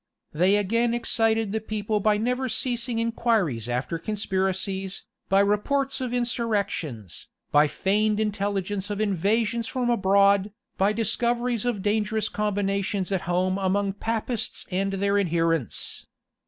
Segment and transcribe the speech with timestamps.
[0.33, 7.27] They again excited the people by never ceasing inquiries after conspiracies, by reports of insurrections,
[7.51, 13.93] by feigned intelligence of invasions from abroad, by discoveries of dangerous combinations at home among
[13.93, 16.07] Papists and their adherents.